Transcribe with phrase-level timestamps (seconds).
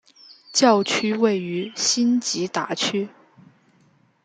[0.51, 3.07] 教区位于辛吉达区。